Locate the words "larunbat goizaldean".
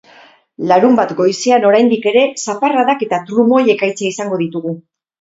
0.71-1.69